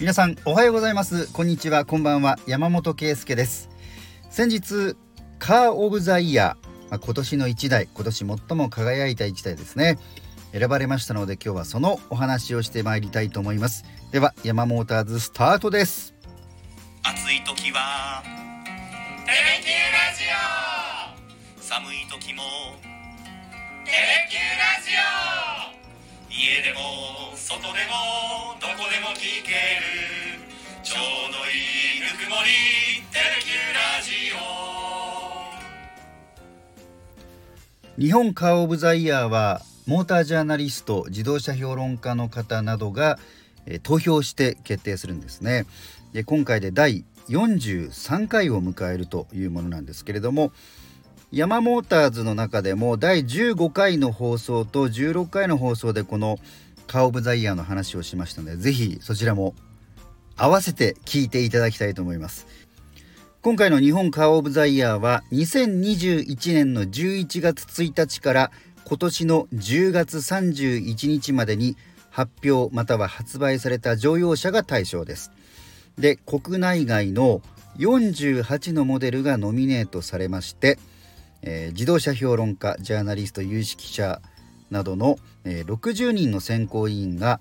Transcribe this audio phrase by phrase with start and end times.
[0.00, 1.32] 皆さんおはようございます。
[1.32, 1.84] こんにちは。
[1.84, 2.38] こんばんは。
[2.46, 3.68] 山本圭介です。
[4.30, 4.94] 先日
[5.40, 7.88] カーオブザイヤー、まあ、今年の一台。
[7.92, 9.98] 今年最も輝いた一台ですね。
[10.52, 13.84] 選ばれましたので今日はそのお話をしてまいりたいと思います。
[14.12, 16.14] では山モーターズスタートです。
[17.02, 18.22] 暑い時は
[19.26, 20.22] テレキューラジ
[21.58, 21.60] オ。
[21.60, 22.44] 寒い時も
[23.84, 24.90] テレキューラジ
[25.74, 25.77] オ。
[26.38, 26.78] 家でも
[27.34, 27.74] 外でも
[28.60, 30.38] どこでも聞ける。
[30.84, 34.12] ちょうどいいぬくもりテレキューラジ
[37.98, 38.00] オ。
[38.00, 43.18] 日本カーオブザイヤーはモータージャーナリスト自動車評論家の方などが、
[43.66, 45.66] えー投票して決定するんですね。
[46.12, 50.52] で今回で第43回を迎えるというものなんですけれども
[51.30, 56.38] ヤマモーターズの中でも第15回の放送と16回の放送でこの
[56.86, 59.54] カーオブザイヤーの話をしましたのでぜひそちらも
[60.38, 62.46] 合わせて聞いていただきたいと思います。
[63.42, 68.50] 今回の日本カーオブザイヤーは2021年の11月1日から
[68.84, 71.76] 今年の10月31日までに
[72.08, 75.30] 発表または発売された乗用車が対象です。
[75.98, 77.42] で国内外の
[77.76, 80.78] 48のモデルがノミネートされまして、
[81.42, 84.20] えー自動車評論家ジャーナリスト有識者
[84.70, 87.40] などの、えー60人の選考委員が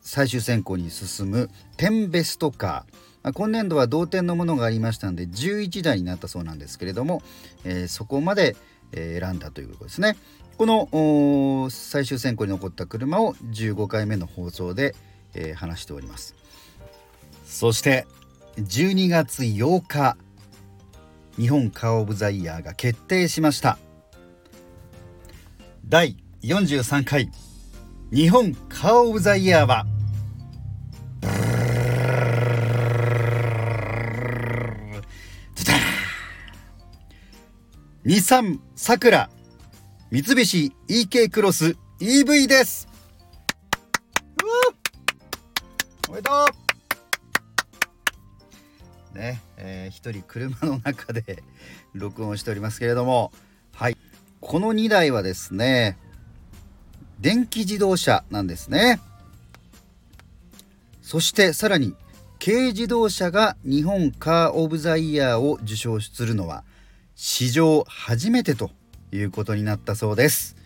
[0.00, 7.22] 最終選考に進む10ベストカー今年度は同点のものがありましたので11台になったそうなんですけれども、
[7.64, 8.54] えーそこまで、
[8.92, 10.16] 選んだということですね。
[10.56, 14.94] この最終選考に残った車を15回目の放送で、
[15.34, 16.34] えー話しております。
[17.46, 18.06] そして
[18.58, 20.16] 12月8日
[21.36, 23.78] 日本カーオブザイヤーが決定しました。
[25.86, 27.30] 第43回
[28.12, 29.86] 日本カーオブザイヤーは
[38.04, 39.30] 日産さくら
[40.10, 42.86] 三菱 EK クロス EV です。
[46.08, 46.63] おめでとう。
[49.14, 51.42] ねえー一人車の中で
[51.94, 53.32] 録音しておりますけれども
[53.72, 53.96] はい
[54.40, 55.96] この2台はですね
[57.20, 59.00] 電気自動車なんですね
[61.02, 61.94] そしてさらに
[62.44, 66.64] 軽自動車が日本カー・オブ・ザ・イヤーを受賞するのは
[67.14, 68.70] 史上初めてと
[69.12, 70.56] いうことになったそうです。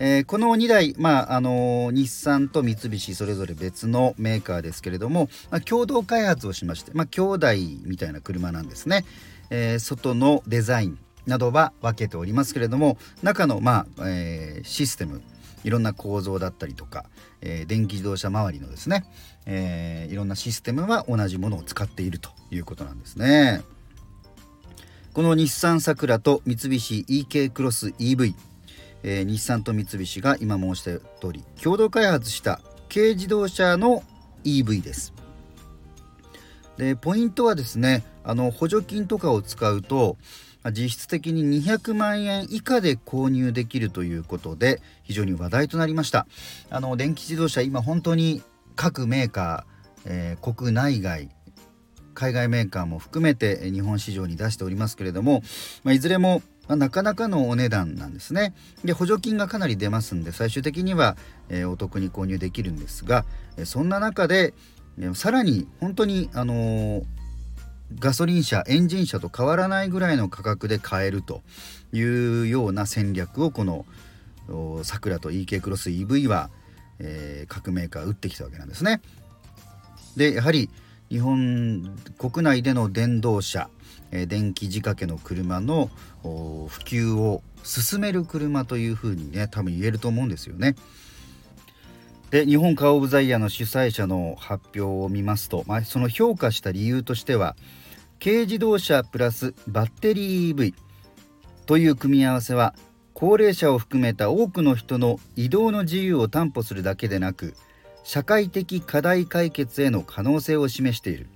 [0.00, 7.46] えーこの2台、まああのー日産と三菱それぞれ別のメーカーですけれども、まあ、共同開発をしまして、まあ、兄弟
[7.84, 9.04] みたいな車なんですね、
[9.50, 15.20] えー外のデザインなどは分けておりますけれども中の、まあえーシステム
[15.64, 17.06] いろんな構造だったりとか、
[17.40, 19.04] えー電気自動車周りのですね、
[19.46, 23.62] えーいろんなシステムは同じものを使っているということなんですね。
[25.12, 28.34] この日産サクラと三菱 EK クロス EV、
[29.02, 32.60] えー日産と三菱が今申した通り共同開発した
[32.92, 34.02] 軽自動車の
[34.44, 35.12] EV です。
[36.76, 40.16] でポイントはですねあの補助金とかを使うと
[40.72, 46.26] 実質的に200万円以下で購入できるということで非常に話題となりました
[46.70, 48.42] あの電気自動車今本当に
[48.76, 51.30] 各メーカー、えー国内外
[52.14, 55.42] 海外メーカーも含めて日本市場に出しておりますけれども、
[55.84, 61.16] まあ、いずれもまあなかなかのお値段なんですねで補助金がかなり出ますんで最終的には、
[61.48, 63.24] えーお得に購入できるんですが
[63.56, 64.54] えそんな中で
[64.98, 67.04] えーさらに本当にあのー
[67.98, 71.40] ガソリン車エンジン車と変わらないぐらいの価格で買えると
[71.90, 73.86] いうような戦略をこの
[74.50, 76.50] おサクラと EK クロス EV は、
[76.98, 79.00] えー各メーカー打ってきたわけなんですね。
[80.16, 80.68] でやはり
[81.10, 83.70] 日本国内での電動車、
[84.10, 85.90] え電気仕掛けの車の
[86.22, 90.76] 普及を進める車というふうにね多分言えると思うんですよね。
[92.30, 97.56] で日本カー・オブ・ザ・イヤーの主催者の発表を見ますと、まあ、その評価した理由としては
[98.22, 100.74] 軽自動車プラスバッテリー EV
[101.64, 102.74] という組み合わせは
[103.14, 107.54] 高齢者を含めた多くの人の移動の自由を担保するだけでなく
[108.08, 111.26] 社会的課題解決への可能性を示している。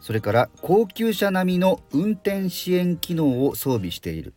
[0.00, 4.34] それから高級車並みの運転支援機能を装備している。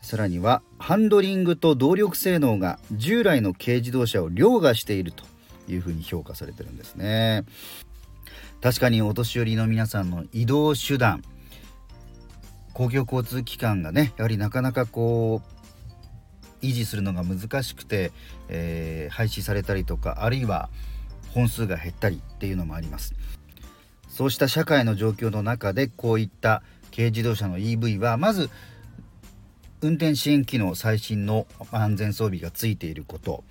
[0.00, 5.24] さらにはハンドリングと動力性能が従来の軽自動車を凌駕していると
[5.66, 7.44] いうふうに評価されてるんですね。
[8.62, 11.24] 確かにお年寄りの皆さんの移動手段
[12.74, 15.63] 公共交通機関がねやはりなかなかこう
[16.68, 18.12] 維持するのが難しくて、
[18.48, 20.70] えー廃止されたりとかあるいは
[21.32, 23.14] 本数が減ったりっていうのもあります。
[24.08, 26.62] そうした社会の状況の中でこういった
[26.94, 28.48] 軽自動車の EV はまず
[29.80, 33.44] 運転支援機能最新の安全装備がついていること。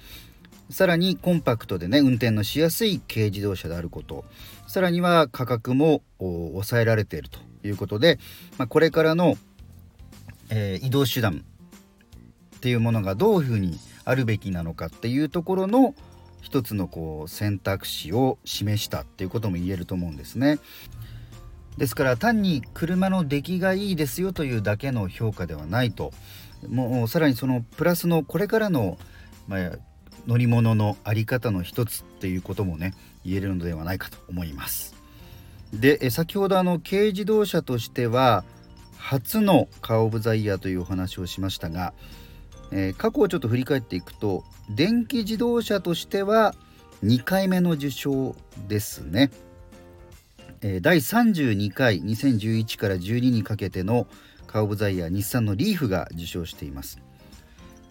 [0.69, 4.25] さらにコンパクトでね運転のしやすい軽自動車であること。
[4.67, 8.17] さらには価格も抑えられているということで、
[8.57, 9.37] まあ、これからの、
[10.49, 11.45] えー、移動手段
[12.63, 15.95] っていうものがどういうふうにあるべきなのかっていうところの
[16.39, 20.59] 一つのこう選択肢を示したっていうことも言えると思うんですね。
[21.77, 26.13] ですから単に車の出来がいいですよというだけの評価ではないと
[26.69, 28.97] もうさらにそのプラスのこれからの、
[29.49, 29.71] まあ、
[30.25, 32.93] 乗り物の在り方の一つっていうこともね
[33.25, 34.95] 言えるのではないかと思います。
[35.73, 38.45] で先ほどあの軽自動車としては
[38.97, 41.93] 初のカー・オブ・ザ・イヤーというお話をしましたが、
[42.75, 46.55] えー、過去をちょっと振り返っていくと電気自動車としては
[47.03, 48.35] 2回目の受賞
[48.67, 49.31] ですね。
[50.61, 54.07] えー、第32回2011から12にかけての
[54.47, 56.99] カー・オブ・ザ・イヤー日産のリーフが受賞しています。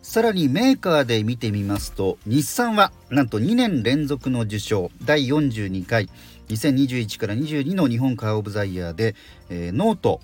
[0.03, 6.09] さらにメーカーで見てみますと日産はなんと2年連続の受賞第42回
[6.49, 9.15] 2021から22の日本カー・オブ・ザ・イヤーで、
[9.49, 10.21] えー、ノート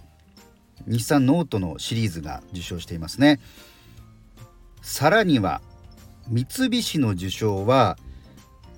[0.88, 3.38] 日産ノートのシリーズが受賞していますね
[4.88, 5.60] さらには
[6.28, 7.98] 三菱の受賞は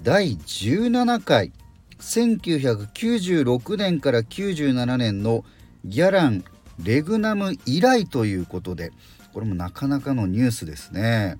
[0.03, 1.53] 第17回
[2.01, 5.45] 1996年から97年の
[5.85, 6.45] ギャラン・
[6.83, 8.91] レグナム以来ということで
[9.33, 11.39] これもなかなかのニュースですね。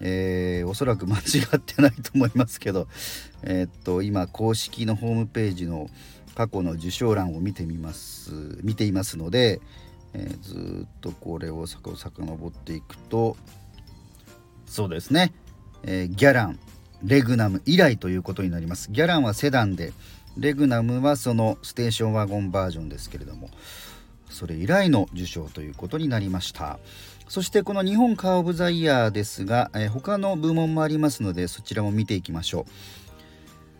[0.00, 1.20] えー、おそらく間違
[1.56, 2.86] ってないと思いますけど、
[3.42, 5.90] えー、っと今公式のホームページの
[6.36, 8.30] 過去の受賞欄を見てみます
[8.62, 9.60] 見ていますので、
[10.14, 11.90] えー、ずっとこれをさか
[12.24, 13.36] のぼっていくと
[14.66, 15.32] そうですね、
[15.82, 16.58] えー、ギャラン
[17.02, 18.90] レグナム以来ということになります。
[18.90, 19.92] ギャランはセダンで
[20.36, 23.50] レグナムはそのステーションワゴンバージョンですけれども
[24.30, 26.78] それ以来の受賞ということになりました。
[27.28, 32.64] そしてこの日本カー・オブ・ザ・イヤーですが、えー、他の部門もありますのでそちらも見ていきましょう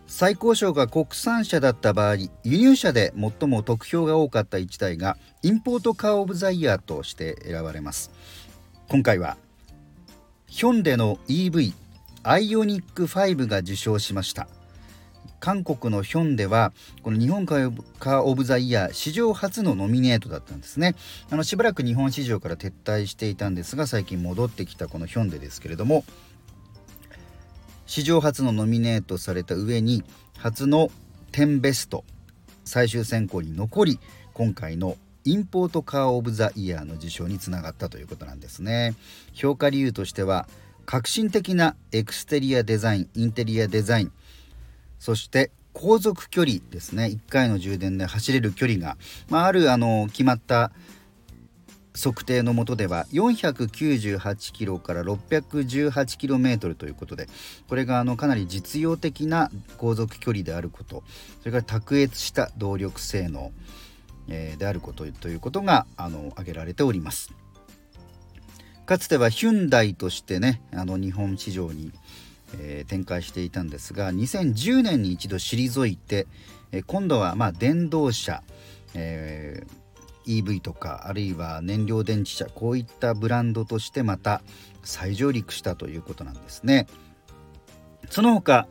[0.09, 8.11] 最高賞が国産車だった場合輸入車で最も得票が多かった1台がインポートカー・オブ・ザ・イヤーとして選ばれます。
[8.89, 9.37] 今回は
[10.47, 11.73] ヒョンデの EV
[12.23, 14.47] アイオニック5が受賞しました。
[15.39, 16.73] 韓国のヒョンデは
[17.03, 20.95] この日本カー・オブ・ザ・イヤー史上初のノミネートだったんですね。
[21.29, 26.03] あのしばらく日本市場から撤退していたんですが最近戻ってきたこのヒョンデですけれども
[27.89, 30.03] 史上初のノミネートされた上に
[30.37, 30.91] 初の
[31.31, 32.05] 10ベスト
[32.63, 33.99] 最終選考に残り
[34.33, 34.95] 今回の
[35.25, 38.93] インポートカー・オブ・ザ・イヤーの受賞につながったということなんですね。
[39.33, 40.47] 評価理由としては
[40.85, 44.11] 革新的なエクステリアデザインインテリアデザイン
[44.99, 47.05] そして航続距離ですね。
[47.05, 48.97] 1回の充電で走れる距離が、
[49.29, 50.71] まあ、あるあの決まった
[51.95, 57.27] 測定のもとでは498キロから618キロメートルということで
[57.67, 61.03] これがあのかなり実用的な航続距離であること
[61.39, 63.51] それから卓越した動力性能、
[64.27, 67.33] えー、であることということがあの挙げられております。
[68.85, 71.91] かつてはヒュンダイとしてねあの日本市場に
[72.57, 76.27] えー、展開していたんですが2010年に一度退いて、
[76.71, 78.41] えー、今度はまあ電動車、
[78.93, 79.69] えー、
[80.29, 84.41] EV とかあるいは燃料電池車こういったブランドとしてまた
[84.83, 86.87] 再上陸したということなんですね。
[88.09, 88.67] その他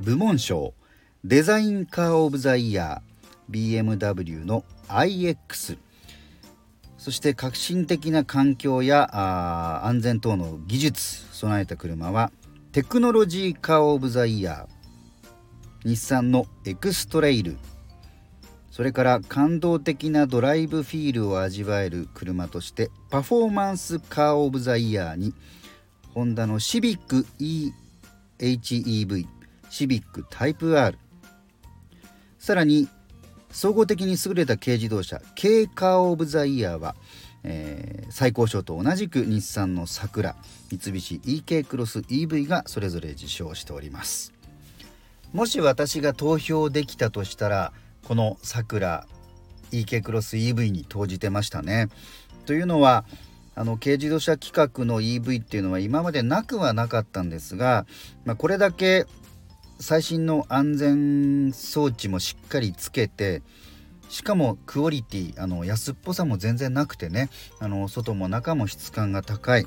[0.00, 0.74] 部門賞
[1.24, 5.78] デザインカー・オブ・ザ・イヤー BMW の iX
[6.98, 12.32] そして革新的な環境や安全等の技術備えた車は
[12.72, 17.58] テクノロジーカー・オブ・ザ・イヤー日産のエクストレイル
[18.74, 25.32] それから感動的なドライブフィールを味わえる車としてパフォーマンスカー・オブ・ザ・イヤーに
[26.12, 27.24] ホンダのシビック
[28.40, 29.28] EHEV
[29.70, 30.98] シビックタイプ R
[32.40, 32.88] さらに
[33.52, 36.96] 総合的に優れた軽自動車軽カー・オブ・ザ・イヤーは
[37.44, 40.34] えー、最高賞と同じく日産の桜
[40.70, 44.32] 三菱 EK クロス EV がそれぞれ受賞しております。
[45.34, 47.72] もし私が投票できたとしたら
[48.04, 49.06] この桜
[49.72, 51.88] EK クロス EV に投じてましたね。
[52.46, 53.04] というのは
[53.54, 57.86] あの軽自動車規格の EV っていうのは今までなくはなかったんですが、
[58.24, 59.06] まあ、これだけ
[59.78, 63.42] 最新の安全装置もしっかりつけて
[64.08, 69.66] しかもクオリティあの安っぽさも全然なくてねあの外も中も質感が高い。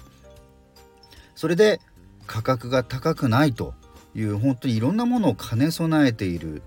[1.35, 1.79] それで
[2.25, 3.73] 価格が高くないと
[4.15, 6.61] いう本当にいろんなものを兼ね備えている。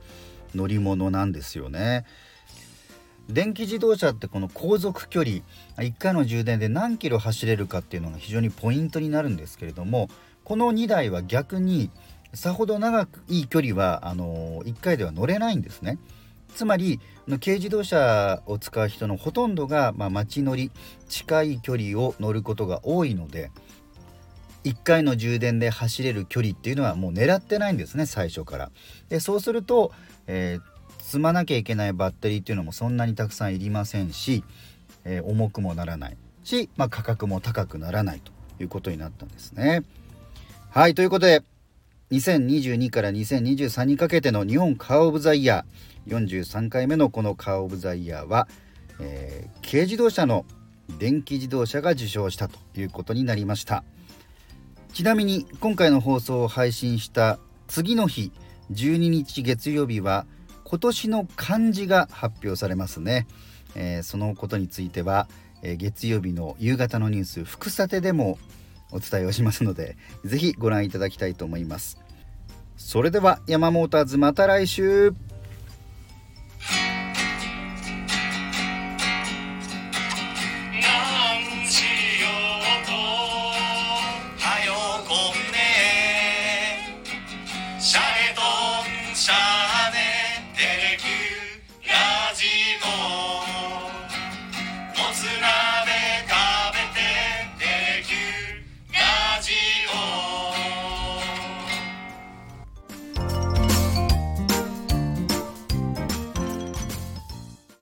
[0.54, 2.04] 乗り物なんですよね。
[3.28, 5.36] 電気自動車ってこの航続距離
[5.76, 10.08] 1回の充電で何キロ走れるかっていうのが非常にポイントになるんですけれども
[10.42, 11.90] この2台は逆に
[12.34, 15.98] さほど長くいい距離はあの1回では乗れないんですね。
[16.54, 16.98] つまり
[17.40, 20.72] 軽自動車を使う人のほとんどが、まあ、街乗り
[21.08, 23.52] 近い距離を乗ることが多いので
[24.64, 28.70] 1回の充電で走れる距離っていうのはもう狙ってないんですね最初から。
[29.08, 29.92] でそうすると、
[30.26, 34.44] えー、積まなきゃいけないバッテリーっていうのもそんなにたくさんいりませんし、
[35.04, 39.82] えー、重くもならないし、まあ、価格も高くならないということになったんですね。
[40.70, 41.42] はいということで
[42.12, 48.48] 2022から2023にかけての日本カー・オブ・ザ・イヤー43回目のこのカー・オブ・ザ・イヤーは、
[48.98, 50.44] えー、軽自動車の
[50.98, 53.84] 電気自動車が受賞したということになりました
[54.92, 58.32] ちなみに今回の放送を配信した次の日
[58.72, 60.26] 12日月曜日は
[60.64, 63.26] 今年の漢字が発表されますね、
[63.74, 65.28] えー、そのことについては、
[65.62, 68.38] えー、月曜日の夕方のニュース福さてでも
[68.92, 71.98] お伝えをしますので是非ご覧いただきたいと思います。
[72.76, 75.14] それでは山モーターズまた来週。